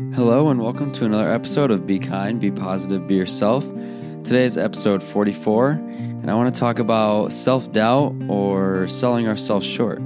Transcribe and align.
Hello, 0.00 0.48
and 0.48 0.60
welcome 0.60 0.90
to 0.92 1.04
another 1.04 1.30
episode 1.30 1.70
of 1.70 1.86
Be 1.86 1.98
Kind, 1.98 2.40
Be 2.40 2.50
Positive, 2.50 3.06
Be 3.06 3.14
Yourself. 3.14 3.64
Today 4.24 4.44
is 4.44 4.56
episode 4.56 5.02
44, 5.04 5.72
and 5.72 6.30
I 6.30 6.34
want 6.34 6.52
to 6.52 6.58
talk 6.58 6.78
about 6.78 7.34
self 7.34 7.70
doubt 7.70 8.14
or 8.26 8.88
selling 8.88 9.28
ourselves 9.28 9.66
short. 9.66 9.98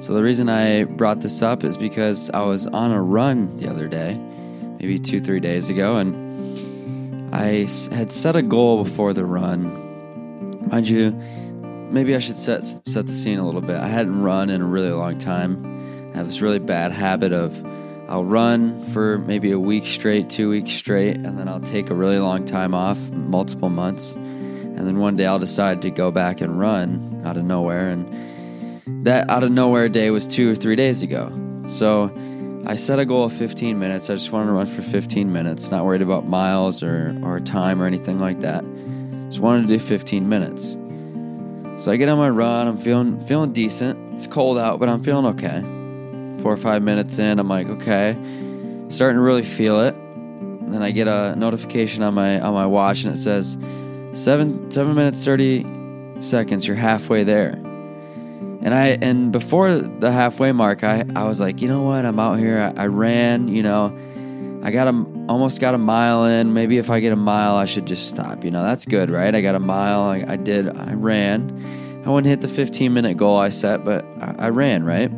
So, 0.00 0.14
the 0.14 0.22
reason 0.22 0.48
I 0.48 0.84
brought 0.84 1.20
this 1.20 1.42
up 1.42 1.64
is 1.64 1.76
because 1.76 2.30
I 2.30 2.40
was 2.40 2.66
on 2.66 2.90
a 2.90 3.00
run 3.00 3.58
the 3.58 3.68
other 3.68 3.88
day, 3.88 4.14
maybe 4.80 4.98
two, 4.98 5.20
three 5.20 5.38
days 5.38 5.68
ago, 5.68 5.96
and 5.96 7.32
I 7.32 7.68
had 7.94 8.10
set 8.10 8.36
a 8.36 8.42
goal 8.42 8.82
before 8.82 9.12
the 9.12 9.26
run. 9.26 10.66
Mind 10.66 10.88
you, 10.88 11.10
maybe 11.92 12.16
I 12.16 12.20
should 12.20 12.38
set, 12.38 12.64
set 12.64 13.06
the 13.06 13.12
scene 13.12 13.38
a 13.38 13.44
little 13.44 13.60
bit. 13.60 13.76
I 13.76 13.86
hadn't 13.86 14.22
run 14.22 14.48
in 14.48 14.62
a 14.62 14.66
really 14.66 14.90
long 14.90 15.18
time. 15.18 16.10
I 16.14 16.16
have 16.16 16.26
this 16.26 16.40
really 16.40 16.58
bad 16.58 16.90
habit 16.90 17.34
of 17.34 17.62
I'll 18.08 18.24
run 18.24 18.82
for 18.84 19.18
maybe 19.18 19.52
a 19.52 19.60
week 19.60 19.84
straight, 19.84 20.30
two 20.30 20.48
weeks 20.48 20.72
straight, 20.72 21.16
and 21.16 21.38
then 21.38 21.46
I'll 21.46 21.60
take 21.60 21.90
a 21.90 21.94
really 21.94 22.18
long 22.18 22.46
time 22.46 22.74
off, 22.74 22.98
multiple 23.10 23.68
months. 23.68 24.12
And 24.12 24.78
then 24.78 24.98
one 24.98 25.16
day 25.16 25.26
I'll 25.26 25.38
decide 25.38 25.82
to 25.82 25.90
go 25.90 26.10
back 26.10 26.40
and 26.40 26.58
run 26.58 27.22
out 27.26 27.36
of 27.36 27.44
nowhere. 27.44 27.90
And 27.90 29.04
that 29.04 29.28
out 29.28 29.44
of 29.44 29.52
nowhere 29.52 29.90
day 29.90 30.08
was 30.10 30.26
two 30.26 30.50
or 30.50 30.54
three 30.54 30.74
days 30.74 31.02
ago. 31.02 31.30
So 31.68 32.10
I 32.64 32.76
set 32.76 32.98
a 32.98 33.04
goal 33.04 33.24
of 33.24 33.32
15 33.34 33.78
minutes. 33.78 34.08
I 34.08 34.14
just 34.14 34.32
wanted 34.32 34.46
to 34.46 34.52
run 34.52 34.66
for 34.66 34.80
15 34.80 35.30
minutes, 35.30 35.70
not 35.70 35.84
worried 35.84 36.00
about 36.00 36.26
miles 36.26 36.82
or, 36.82 37.14
or 37.22 37.40
time 37.40 37.82
or 37.82 37.86
anything 37.86 38.18
like 38.18 38.40
that. 38.40 38.64
Just 39.28 39.40
wanted 39.40 39.62
to 39.62 39.68
do 39.68 39.78
15 39.78 40.26
minutes. 40.26 40.70
So 41.84 41.92
I 41.92 41.96
get 41.96 42.08
on 42.08 42.16
my 42.16 42.30
run. 42.30 42.68
I'm 42.68 42.78
feeling 42.78 43.24
feeling 43.26 43.52
decent. 43.52 44.14
It's 44.14 44.26
cold 44.26 44.58
out, 44.58 44.80
but 44.80 44.88
I'm 44.88 45.02
feeling 45.02 45.26
okay 45.26 45.62
four 46.48 46.54
or 46.54 46.56
five 46.56 46.82
minutes 46.82 47.18
in, 47.18 47.38
I'm 47.38 47.46
like, 47.46 47.66
okay, 47.66 48.14
starting 48.88 49.16
to 49.16 49.20
really 49.20 49.42
feel 49.42 49.80
it. 49.80 49.94
And 49.94 50.72
then 50.72 50.82
I 50.82 50.92
get 50.92 51.06
a 51.06 51.36
notification 51.36 52.02
on 52.02 52.14
my 52.14 52.40
on 52.40 52.54
my 52.54 52.64
watch, 52.64 53.04
and 53.04 53.14
it 53.14 53.18
says 53.18 53.58
seven 54.14 54.70
seven 54.70 54.94
minutes 54.94 55.22
thirty 55.22 55.66
seconds. 56.20 56.66
You're 56.66 56.74
halfway 56.74 57.22
there. 57.22 57.50
And 57.50 58.72
I 58.72 58.96
and 59.02 59.30
before 59.30 59.74
the 59.74 60.10
halfway 60.10 60.52
mark, 60.52 60.84
I 60.84 61.04
I 61.14 61.24
was 61.24 61.38
like, 61.38 61.60
you 61.60 61.68
know 61.68 61.82
what? 61.82 62.06
I'm 62.06 62.18
out 62.18 62.38
here. 62.38 62.58
I, 62.58 62.84
I 62.84 62.86
ran. 62.86 63.48
You 63.48 63.62
know, 63.62 63.94
I 64.62 64.70
got 64.70 64.88
a 64.88 65.04
almost 65.28 65.60
got 65.60 65.74
a 65.74 65.78
mile 65.78 66.24
in. 66.24 66.54
Maybe 66.54 66.78
if 66.78 66.88
I 66.88 67.00
get 67.00 67.12
a 67.12 67.16
mile, 67.16 67.56
I 67.56 67.66
should 67.66 67.84
just 67.84 68.08
stop. 68.08 68.42
You 68.42 68.50
know, 68.50 68.62
that's 68.62 68.86
good, 68.86 69.10
right? 69.10 69.34
I 69.34 69.42
got 69.42 69.54
a 69.54 69.60
mile. 69.60 70.00
I, 70.00 70.24
I 70.26 70.36
did. 70.36 70.66
I 70.66 70.94
ran. 70.94 72.02
I 72.06 72.08
wouldn't 72.08 72.26
hit 72.26 72.40
the 72.40 72.48
15 72.48 72.94
minute 72.94 73.18
goal 73.18 73.36
I 73.36 73.50
set, 73.50 73.84
but 73.84 74.06
I, 74.22 74.46
I 74.46 74.48
ran, 74.48 74.84
right? 74.84 75.12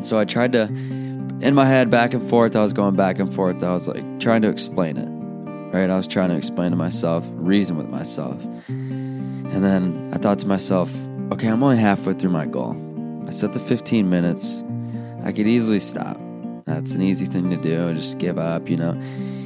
And 0.00 0.06
so 0.06 0.18
I 0.18 0.24
tried 0.24 0.52
to, 0.52 0.62
in 0.62 1.52
my 1.54 1.66
head, 1.66 1.90
back 1.90 2.14
and 2.14 2.26
forth, 2.26 2.56
I 2.56 2.62
was 2.62 2.72
going 2.72 2.96
back 2.96 3.18
and 3.18 3.30
forth. 3.34 3.62
I 3.62 3.74
was 3.74 3.86
like 3.86 4.02
trying 4.18 4.40
to 4.40 4.48
explain 4.48 4.96
it, 4.96 5.06
right? 5.76 5.90
I 5.90 5.96
was 5.98 6.06
trying 6.06 6.30
to 6.30 6.36
explain 6.36 6.70
to 6.70 6.76
myself, 6.78 7.28
reason 7.32 7.76
with 7.76 7.86
myself. 7.90 8.42
And 8.68 9.62
then 9.62 10.10
I 10.14 10.16
thought 10.16 10.38
to 10.38 10.46
myself, 10.46 10.90
okay, 11.32 11.48
I'm 11.48 11.62
only 11.62 11.76
halfway 11.76 12.14
through 12.14 12.30
my 12.30 12.46
goal. 12.46 12.74
I 13.28 13.30
set 13.30 13.52
the 13.52 13.60
15 13.60 14.08
minutes. 14.08 14.62
I 15.22 15.32
could 15.32 15.46
easily 15.46 15.80
stop. 15.80 16.18
That's 16.64 16.92
an 16.92 17.02
easy 17.02 17.26
thing 17.26 17.50
to 17.50 17.56
do. 17.58 17.92
Just 17.92 18.16
give 18.16 18.38
up, 18.38 18.70
you 18.70 18.78
know. 18.78 18.94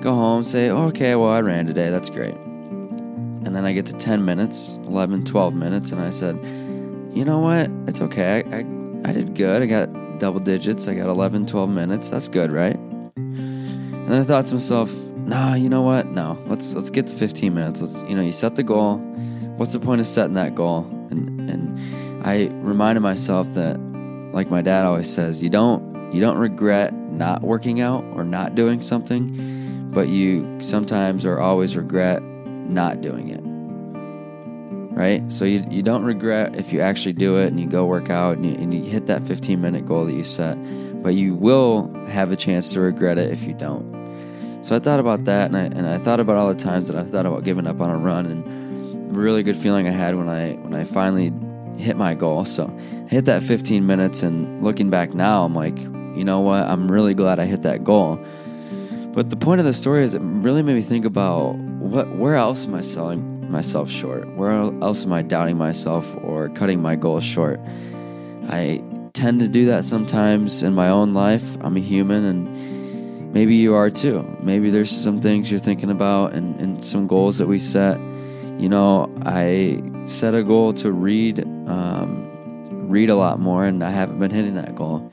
Go 0.00 0.14
home, 0.14 0.42
say, 0.44 0.70
okay, 0.70 1.14
well, 1.14 1.28
I 1.28 1.42
ran 1.42 1.66
today. 1.66 1.90
That's 1.90 2.08
great. 2.08 2.36
And 2.36 3.54
then 3.54 3.66
I 3.66 3.74
get 3.74 3.84
to 3.84 3.92
10 3.92 4.24
minutes, 4.24 4.78
11, 4.86 5.26
12 5.26 5.52
minutes, 5.52 5.92
and 5.92 6.00
I 6.00 6.08
said, 6.08 6.36
you 7.14 7.26
know 7.26 7.38
what? 7.40 7.68
It's 7.86 8.00
okay. 8.00 8.42
I, 8.46 8.56
I, 8.56 9.10
I 9.10 9.12
did 9.12 9.34
good. 9.34 9.60
I 9.60 9.66
got 9.66 10.07
double 10.18 10.40
digits. 10.40 10.88
I 10.88 10.94
got 10.94 11.08
11, 11.08 11.46
12 11.46 11.70
minutes. 11.70 12.10
That's 12.10 12.28
good, 12.28 12.50
right? 12.50 12.76
And 13.16 14.08
then 14.08 14.20
I 14.20 14.24
thought 14.24 14.46
to 14.46 14.54
myself, 14.54 14.92
nah, 15.16 15.54
you 15.54 15.68
know 15.68 15.82
what? 15.82 16.06
No, 16.06 16.42
let's 16.46 16.74
let's 16.74 16.90
get 16.90 17.06
to 17.08 17.14
15 17.14 17.52
minutes. 17.52 17.80
Let's 17.80 18.02
you 18.02 18.14
know, 18.14 18.22
you 18.22 18.32
set 18.32 18.56
the 18.56 18.62
goal. 18.62 18.96
What's 19.56 19.72
the 19.72 19.80
point 19.80 20.00
of 20.00 20.06
setting 20.06 20.34
that 20.34 20.54
goal? 20.54 20.86
And 21.10 21.50
and 21.50 22.26
I 22.26 22.46
reminded 22.62 23.00
myself 23.00 23.52
that, 23.54 23.78
like 24.32 24.50
my 24.50 24.62
dad 24.62 24.84
always 24.84 25.12
says, 25.12 25.42
you 25.42 25.50
don't 25.50 26.12
you 26.14 26.20
don't 26.20 26.38
regret 26.38 26.94
not 26.94 27.42
working 27.42 27.80
out 27.80 28.04
or 28.14 28.24
not 28.24 28.54
doing 28.54 28.80
something, 28.80 29.90
but 29.92 30.08
you 30.08 30.58
sometimes 30.60 31.26
or 31.26 31.38
always 31.38 31.76
regret 31.76 32.22
not 32.22 33.00
doing 33.02 33.28
it 33.28 33.47
right? 34.98 35.22
So 35.32 35.44
you, 35.44 35.64
you 35.70 35.84
don't 35.84 36.02
regret 36.02 36.56
if 36.56 36.72
you 36.72 36.80
actually 36.80 37.12
do 37.12 37.36
it 37.36 37.46
and 37.46 37.60
you 37.60 37.68
go 37.68 37.86
work 37.86 38.10
out 38.10 38.36
and 38.36 38.44
you, 38.44 38.54
and 38.60 38.74
you 38.74 38.82
hit 38.82 39.06
that 39.06 39.22
15 39.22 39.60
minute 39.60 39.86
goal 39.86 40.04
that 40.06 40.12
you 40.12 40.24
set, 40.24 40.56
but 41.04 41.10
you 41.10 41.36
will 41.36 41.88
have 42.08 42.32
a 42.32 42.36
chance 42.36 42.72
to 42.72 42.80
regret 42.80 43.16
it 43.16 43.30
if 43.30 43.44
you 43.44 43.54
don't. 43.54 43.96
So 44.62 44.74
I 44.74 44.80
thought 44.80 44.98
about 44.98 45.24
that 45.26 45.52
and 45.52 45.56
I, 45.56 45.60
and 45.60 45.86
I 45.86 45.98
thought 45.98 46.18
about 46.18 46.36
all 46.36 46.48
the 46.48 46.60
times 46.60 46.88
that 46.88 46.96
I 46.96 47.04
thought 47.04 47.26
about 47.26 47.44
giving 47.44 47.68
up 47.68 47.80
on 47.80 47.90
a 47.90 47.96
run 47.96 48.26
and 48.26 49.16
really 49.16 49.44
good 49.44 49.56
feeling 49.56 49.86
I 49.86 49.92
had 49.92 50.16
when 50.16 50.28
I 50.28 50.54
when 50.54 50.74
I 50.74 50.82
finally 50.82 51.32
hit 51.80 51.96
my 51.96 52.14
goal. 52.14 52.44
So 52.44 52.64
I 52.66 53.08
hit 53.08 53.26
that 53.26 53.44
15 53.44 53.86
minutes 53.86 54.24
and 54.24 54.64
looking 54.64 54.90
back 54.90 55.14
now, 55.14 55.44
I'm 55.44 55.54
like, 55.54 55.78
you 55.78 56.24
know 56.24 56.40
what? 56.40 56.66
I'm 56.66 56.90
really 56.90 57.14
glad 57.14 57.38
I 57.38 57.44
hit 57.44 57.62
that 57.62 57.84
goal. 57.84 58.18
But 59.12 59.30
the 59.30 59.36
point 59.36 59.60
of 59.60 59.64
the 59.64 59.74
story 59.74 60.02
is 60.02 60.12
it 60.14 60.22
really 60.22 60.62
made 60.64 60.74
me 60.74 60.82
think 60.82 61.04
about 61.04 61.54
what 61.54 62.08
where 62.16 62.34
else 62.34 62.66
am 62.66 62.74
I 62.74 62.80
selling 62.80 63.27
myself 63.48 63.90
short? 63.90 64.28
Where 64.36 64.52
else 64.52 65.04
am 65.04 65.12
I 65.12 65.22
doubting 65.22 65.56
myself 65.56 66.14
or 66.22 66.48
cutting 66.50 66.80
my 66.80 66.96
goals 66.96 67.24
short? 67.24 67.60
I 68.48 68.82
tend 69.12 69.40
to 69.40 69.48
do 69.48 69.66
that 69.66 69.84
sometimes 69.84 70.62
in 70.62 70.74
my 70.74 70.88
own 70.88 71.12
life. 71.12 71.44
I'm 71.60 71.76
a 71.76 71.80
human 71.80 72.24
and 72.24 73.32
maybe 73.32 73.56
you 73.56 73.74
are 73.74 73.90
too. 73.90 74.24
Maybe 74.40 74.70
there's 74.70 74.90
some 74.90 75.20
things 75.20 75.50
you're 75.50 75.60
thinking 75.60 75.90
about 75.90 76.34
and, 76.34 76.58
and 76.60 76.84
some 76.84 77.06
goals 77.06 77.38
that 77.38 77.46
we 77.46 77.58
set. 77.58 77.98
You 78.58 78.68
know, 78.68 79.12
I 79.24 79.82
set 80.06 80.34
a 80.34 80.42
goal 80.42 80.72
to 80.74 80.92
read 80.92 81.40
um, 81.68 82.88
read 82.88 83.10
a 83.10 83.14
lot 83.14 83.38
more 83.38 83.64
and 83.64 83.84
I 83.84 83.90
haven't 83.90 84.18
been 84.18 84.30
hitting 84.30 84.54
that 84.54 84.74
goal. 84.74 85.12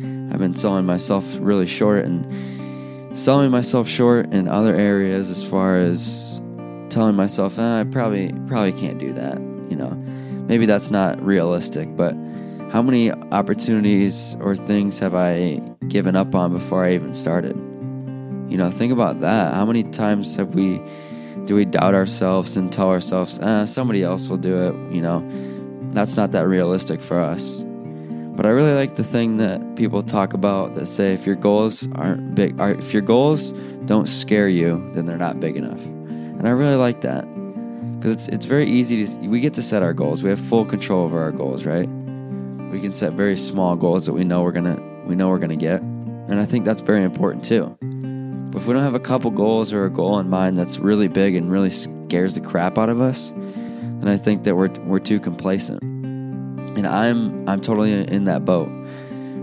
I've 0.00 0.38
been 0.38 0.54
selling 0.54 0.86
myself 0.86 1.24
really 1.40 1.66
short 1.66 2.04
and 2.04 3.18
selling 3.18 3.50
myself 3.50 3.88
short 3.88 4.32
in 4.32 4.46
other 4.46 4.72
areas 4.72 5.28
as 5.28 5.42
far 5.42 5.76
as 5.76 6.40
telling 6.88 7.16
myself 7.16 7.58
eh, 7.58 7.80
I 7.80 7.82
probably 7.82 8.32
probably 8.46 8.72
can't 8.72 9.00
do 9.00 9.12
that. 9.14 9.38
You 9.68 9.74
know, 9.74 9.90
maybe 10.46 10.66
that's 10.66 10.90
not 10.90 11.20
realistic, 11.20 11.96
but 11.96 12.12
how 12.70 12.80
many 12.80 13.10
opportunities 13.10 14.36
or 14.38 14.54
things 14.54 15.00
have 15.00 15.16
I 15.16 15.60
given 15.88 16.14
up 16.14 16.32
on 16.32 16.52
before 16.52 16.84
I 16.84 16.94
even 16.94 17.12
started? 17.12 17.56
You 18.48 18.56
know, 18.56 18.70
think 18.70 18.92
about 18.92 19.20
that. 19.22 19.54
How 19.54 19.66
many 19.66 19.82
times 19.82 20.36
have 20.36 20.54
we 20.54 20.80
do 21.46 21.56
we 21.56 21.64
doubt 21.64 21.96
ourselves 21.96 22.56
and 22.56 22.72
tell 22.72 22.90
ourselves, 22.90 23.40
eh, 23.40 23.66
somebody 23.66 24.04
else 24.04 24.28
will 24.28 24.36
do 24.36 24.62
it, 24.62 24.94
you 24.94 25.02
know? 25.02 25.28
That's 25.92 26.16
not 26.16 26.30
that 26.32 26.46
realistic 26.46 27.00
for 27.00 27.18
us. 27.18 27.64
But 28.38 28.46
I 28.46 28.50
really 28.50 28.74
like 28.74 28.94
the 28.94 29.02
thing 29.02 29.38
that 29.38 29.74
people 29.74 30.00
talk 30.00 30.32
about 30.32 30.76
that 30.76 30.86
say 30.86 31.12
if 31.12 31.26
your 31.26 31.34
goals 31.34 31.88
aren't 31.96 32.36
big, 32.36 32.60
are, 32.60 32.70
if 32.70 32.92
your 32.92 33.02
goals 33.02 33.50
don't 33.86 34.08
scare 34.08 34.48
you, 34.48 34.88
then 34.92 35.06
they're 35.06 35.18
not 35.18 35.40
big 35.40 35.56
enough. 35.56 35.84
And 35.84 36.46
I 36.46 36.50
really 36.50 36.76
like 36.76 37.00
that 37.00 37.22
because 37.96 38.12
it's 38.12 38.28
it's 38.28 38.46
very 38.46 38.70
easy 38.70 39.04
to 39.04 39.26
we 39.26 39.40
get 39.40 39.54
to 39.54 39.62
set 39.64 39.82
our 39.82 39.92
goals. 39.92 40.22
We 40.22 40.30
have 40.30 40.38
full 40.38 40.64
control 40.64 41.02
over 41.02 41.20
our 41.20 41.32
goals, 41.32 41.66
right? 41.66 41.88
We 42.70 42.80
can 42.80 42.92
set 42.92 43.14
very 43.14 43.36
small 43.36 43.74
goals 43.74 44.06
that 44.06 44.12
we 44.12 44.22
know 44.22 44.42
we're 44.42 44.52
gonna 44.52 44.80
we 45.04 45.16
know 45.16 45.30
we're 45.30 45.40
gonna 45.40 45.56
get, 45.56 45.80
and 45.80 46.38
I 46.38 46.44
think 46.44 46.64
that's 46.64 46.80
very 46.80 47.02
important 47.02 47.44
too. 47.44 47.76
But 47.80 48.60
if 48.60 48.68
we 48.68 48.72
don't 48.72 48.84
have 48.84 48.94
a 48.94 49.00
couple 49.00 49.32
goals 49.32 49.72
or 49.72 49.84
a 49.84 49.90
goal 49.90 50.16
in 50.20 50.30
mind 50.30 50.56
that's 50.56 50.78
really 50.78 51.08
big 51.08 51.34
and 51.34 51.50
really 51.50 51.70
scares 51.70 52.36
the 52.36 52.40
crap 52.40 52.78
out 52.78 52.88
of 52.88 53.00
us, 53.00 53.32
then 53.34 54.06
I 54.06 54.16
think 54.16 54.44
that 54.44 54.54
we're 54.54 54.70
we're 54.84 55.00
too 55.00 55.18
complacent 55.18 55.97
and 56.76 56.86
I'm 56.86 57.48
I'm 57.48 57.60
totally 57.60 57.92
in 57.92 58.24
that 58.24 58.44
boat. 58.44 58.68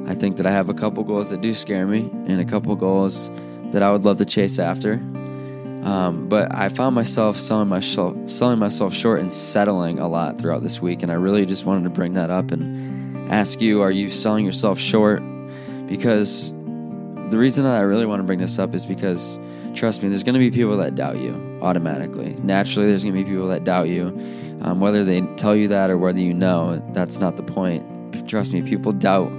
I 0.07 0.13
think 0.13 0.38
that 0.38 0.45
I 0.45 0.51
have 0.51 0.69
a 0.69 0.74
couple 0.74 1.04
goals 1.04 1.31
that 1.31 1.42
do 1.42 1.54
scare 1.54 1.88
me, 1.88 2.10
and 2.27 2.39
a 2.39 2.45
couple 2.45 2.75
goals 2.75 3.30
that 3.72 3.81
I 3.83 3.92
would 3.92 4.06
love 4.06 4.18
to 4.18 4.25
chase 4.25 4.60
after. 4.60 4.94
Um, 5.83 6.27
but 6.27 6.54
I 6.54 6.69
found 6.69 6.95
myself 6.95 7.38
selling 7.38 7.68
myself 7.68 8.16
selling 8.30 8.60
myself 8.60 8.94
short 8.94 9.19
and 9.19 9.31
settling 9.31 10.00
a 10.00 10.07
lot 10.07 10.39
throughout 10.39 10.63
this 10.63 10.81
week, 10.81 11.04
and 11.04 11.12
I 11.12 11.16
really 11.16 11.45
just 11.45 11.66
wanted 11.66 11.83
to 11.83 11.89
bring 11.89 12.13
that 12.13 12.30
up 12.30 12.51
and 12.51 13.31
ask 13.31 13.62
you: 13.62 13.81
Are 13.81 13.92
you 13.92 14.10
selling 14.10 14.45
yourself 14.45 14.80
short? 14.80 15.22
Because 15.88 16.51
the 16.51 17.38
reason 17.38 17.63
that 17.63 17.75
I 17.75 17.81
really 17.81 18.06
want 18.06 18.19
to 18.19 18.24
bring 18.24 18.39
this 18.39 18.60
up 18.60 18.74
is 18.74 18.86
because 18.86 19.39
trust 19.75 20.01
me, 20.01 20.10
there's 20.10 20.24
going 20.24 20.33
to 20.33 20.39
be 20.39 20.51
people 20.51 20.77
that 20.77 20.95
doubt 20.95 21.18
you 21.18 21.60
automatically. 21.62 22.36
Naturally, 22.42 22.88
there's 22.88 23.04
going 23.04 23.16
to 23.16 23.24
be 23.24 23.30
people 23.30 23.48
that 23.50 23.63
doubt 23.63 23.88
you. 23.89 24.07
Um, 24.62 24.80
whether 24.80 25.04
they 25.04 25.22
tell 25.36 25.56
you 25.56 25.68
that 25.68 25.89
or 25.89 25.98
whether 25.98 26.19
you 26.19 26.33
know, 26.33 26.81
that's 26.94 27.19
not 27.19 27.36
the 27.38 27.44
point. 27.44 27.86
Trust 28.27 28.51
me, 28.54 28.62
people 28.62 28.92
doubt 28.94 29.31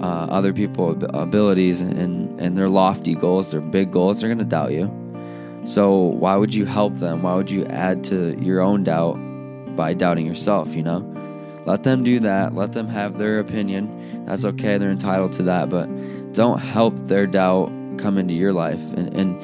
uh, 0.00 0.26
other 0.30 0.52
people's 0.52 1.02
abilities 1.10 1.80
and, 1.80 2.40
and 2.40 2.56
their 2.56 2.68
lofty 2.68 3.14
goals, 3.14 3.50
their 3.50 3.60
big 3.60 3.90
goals. 3.90 4.20
They're 4.20 4.28
going 4.28 4.38
to 4.38 4.44
doubt 4.44 4.72
you. 4.72 4.90
So 5.66 5.94
why 5.94 6.36
would 6.36 6.54
you 6.54 6.66
help 6.66 6.94
them? 6.94 7.22
Why 7.22 7.34
would 7.34 7.50
you 7.50 7.64
add 7.66 8.04
to 8.04 8.38
your 8.40 8.60
own 8.60 8.84
doubt 8.84 9.14
by 9.76 9.94
doubting 9.94 10.26
yourself? 10.26 10.74
You 10.74 10.82
know, 10.82 11.62
let 11.66 11.82
them 11.82 12.04
do 12.04 12.20
that. 12.20 12.54
Let 12.54 12.72
them 12.72 12.86
have 12.88 13.18
their 13.18 13.40
opinion. 13.40 14.24
That's 14.26 14.44
okay. 14.44 14.78
They're 14.78 14.90
entitled 14.90 15.32
to 15.34 15.42
that. 15.44 15.70
But 15.70 15.86
don't 16.32 16.58
help 16.58 16.96
their 17.06 17.26
doubt 17.26 17.70
come 17.98 18.18
into 18.18 18.34
your 18.34 18.52
life 18.52 18.92
and 18.94 19.14
and 19.14 19.42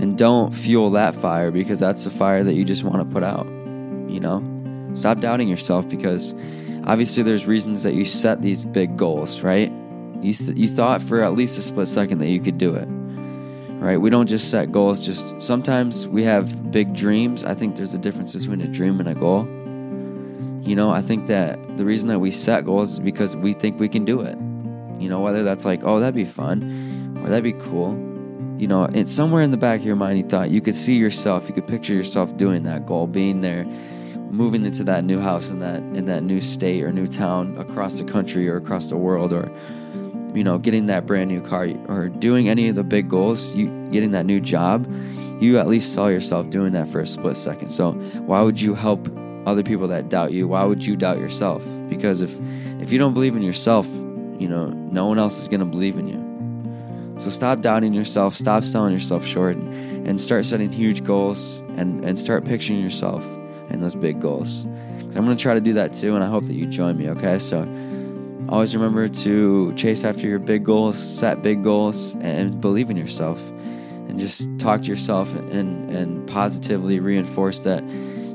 and 0.00 0.18
don't 0.18 0.54
fuel 0.54 0.90
that 0.90 1.14
fire 1.14 1.50
because 1.50 1.80
that's 1.80 2.04
the 2.04 2.10
fire 2.10 2.44
that 2.44 2.54
you 2.54 2.64
just 2.64 2.84
want 2.84 2.98
to 2.98 3.14
put 3.14 3.22
out 3.22 3.46
you 4.08 4.20
know? 4.20 4.42
Stop 4.94 5.20
doubting 5.20 5.48
yourself 5.48 5.88
because 5.88 6.32
obviously 6.84 7.22
there's 7.22 7.46
reasons 7.46 7.82
that 7.82 7.94
you 7.94 8.04
set 8.04 8.42
these 8.42 8.64
big 8.64 8.96
goals 8.96 9.40
right? 9.42 9.70
You, 10.20 10.32
th- 10.32 10.56
you 10.56 10.68
thought 10.68 11.02
for 11.02 11.22
at 11.22 11.34
least 11.34 11.58
a 11.58 11.62
split 11.62 11.88
second 11.88 12.18
that 12.18 12.28
you 12.28 12.40
could 12.40 12.58
do 12.58 12.74
it 12.74 12.88
right? 13.78 13.98
We 13.98 14.08
don't 14.08 14.26
just 14.26 14.50
set 14.50 14.72
goals 14.72 15.04
just 15.04 15.40
sometimes 15.40 16.06
we 16.06 16.24
have 16.24 16.72
big 16.72 16.94
dreams. 16.94 17.44
I 17.44 17.54
think 17.54 17.76
there's 17.76 17.94
a 17.94 17.98
difference 17.98 18.34
between 18.34 18.62
a 18.62 18.66
dream 18.66 19.00
and 19.00 19.08
a 19.08 19.14
goal. 19.14 19.44
You 20.66 20.74
know 20.74 20.90
i 20.90 21.00
think 21.00 21.28
that 21.28 21.76
the 21.76 21.84
reason 21.84 22.08
that 22.08 22.18
we 22.18 22.32
set 22.32 22.64
goals 22.64 22.94
is 22.94 23.00
because 23.00 23.36
we 23.36 23.52
think 23.52 23.78
we 23.78 23.88
can 23.88 24.04
do 24.04 24.22
it. 24.22 24.36
You 25.00 25.08
know 25.08 25.20
whether 25.20 25.44
that's 25.44 25.64
like 25.64 25.82
oh 25.84 26.00
that'd 26.00 26.14
be 26.14 26.24
fun 26.24 27.05
or 27.22 27.28
that'd 27.28 27.44
be 27.44 27.52
cool. 27.52 27.92
You 28.58 28.66
know, 28.66 28.84
it's 28.84 29.12
somewhere 29.12 29.42
in 29.42 29.50
the 29.50 29.56
back 29.56 29.80
of 29.80 29.86
your 29.86 29.96
mind, 29.96 30.18
you 30.18 30.24
thought 30.24 30.50
you 30.50 30.60
could 30.60 30.74
see 30.74 30.96
yourself, 30.96 31.48
you 31.48 31.54
could 31.54 31.66
picture 31.66 31.92
yourself 31.92 32.36
doing 32.36 32.62
that 32.62 32.86
goal, 32.86 33.06
being 33.06 33.42
there, 33.42 33.64
moving 34.30 34.64
into 34.64 34.82
that 34.84 35.04
new 35.04 35.20
house 35.20 35.50
in 35.50 35.60
that 35.60 35.78
in 35.78 36.06
that 36.06 36.22
new 36.22 36.40
state 36.40 36.82
or 36.82 36.92
new 36.92 37.06
town 37.06 37.56
across 37.58 37.98
the 37.98 38.04
country 38.04 38.48
or 38.48 38.56
across 38.56 38.88
the 38.88 38.96
world, 38.96 39.32
or 39.32 39.50
you 40.34 40.44
know, 40.44 40.58
getting 40.58 40.86
that 40.86 41.06
brand 41.06 41.30
new 41.30 41.40
car 41.40 41.68
or 41.88 42.08
doing 42.08 42.48
any 42.48 42.68
of 42.68 42.76
the 42.76 42.84
big 42.84 43.08
goals, 43.08 43.54
you 43.54 43.68
getting 43.90 44.10
that 44.10 44.26
new 44.26 44.40
job, 44.40 44.86
you 45.40 45.58
at 45.58 45.66
least 45.66 45.92
saw 45.94 46.08
yourself 46.08 46.50
doing 46.50 46.72
that 46.72 46.88
for 46.88 47.00
a 47.00 47.06
split 47.06 47.36
second. 47.36 47.68
So 47.68 47.92
why 47.92 48.42
would 48.42 48.60
you 48.60 48.74
help 48.74 49.08
other 49.46 49.62
people 49.62 49.88
that 49.88 50.08
doubt 50.08 50.32
you? 50.32 50.48
Why 50.48 50.64
would 50.64 50.84
you 50.84 50.96
doubt 50.96 51.18
yourself? 51.18 51.62
Because 51.88 52.20
if 52.20 52.38
if 52.80 52.92
you 52.92 52.98
don't 52.98 53.14
believe 53.14 53.36
in 53.36 53.42
yourself, 53.42 53.86
you 53.86 54.48
know, 54.48 54.68
no 54.68 55.06
one 55.06 55.18
else 55.18 55.40
is 55.40 55.48
going 55.48 55.60
to 55.60 55.66
believe 55.66 55.98
in 55.98 56.08
you. 56.08 56.25
So 57.18 57.30
stop 57.30 57.60
doubting 57.60 57.94
yourself, 57.94 58.34
stop 58.34 58.64
selling 58.64 58.92
yourself 58.92 59.24
short, 59.24 59.56
and, 59.56 60.20
start 60.20 60.44
setting 60.46 60.70
huge 60.70 61.02
goals 61.02 61.58
and, 61.76 62.04
and 62.04 62.18
start 62.18 62.44
picturing 62.44 62.80
yourself 62.80 63.24
in 63.70 63.80
those 63.80 63.94
big 63.94 64.20
goals. 64.20 64.64
I'm 64.64 65.24
going 65.24 65.36
to 65.36 65.42
try 65.42 65.54
to 65.54 65.60
do 65.60 65.72
that 65.74 65.94
too, 65.94 66.14
and 66.14 66.22
I 66.22 66.26
hope 66.26 66.44
that 66.44 66.54
you 66.54 66.66
join 66.66 66.96
me, 66.98 67.08
okay? 67.10 67.38
So 67.38 67.62
always 68.48 68.74
remember 68.74 69.08
to 69.08 69.72
chase 69.74 70.04
after 70.04 70.26
your 70.26 70.38
big 70.38 70.64
goals, 70.64 70.98
set 70.98 71.42
big 71.42 71.64
goals, 71.64 72.14
and 72.20 72.60
believe 72.60 72.90
in 72.90 72.96
yourself. 72.96 73.40
And 74.08 74.20
just 74.20 74.46
talk 74.58 74.82
to 74.82 74.88
yourself 74.88 75.34
and, 75.34 75.90
and 75.90 76.28
positively 76.28 77.00
reinforce 77.00 77.60
that 77.60 77.82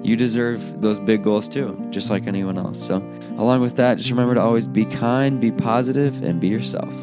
you 0.04 0.16
deserve 0.16 0.82
those 0.82 1.00
big 1.00 1.24
goals 1.24 1.48
too, 1.48 1.78
just 1.92 2.10
like 2.10 2.28
anyone 2.28 2.58
else. 2.58 2.86
So, 2.86 2.98
along 3.38 3.62
with 3.62 3.76
that, 3.76 3.98
just 3.98 4.10
remember 4.10 4.34
to 4.34 4.42
always 4.42 4.68
be 4.68 4.86
kind, 4.86 5.40
be 5.40 5.52
positive, 5.52 6.24
and 6.24 6.42
be 6.42 6.48
yourself. 6.48 6.94